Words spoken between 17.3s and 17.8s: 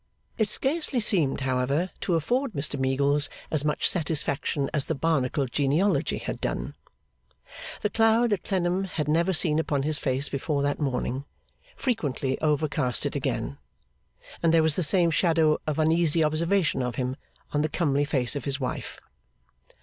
on the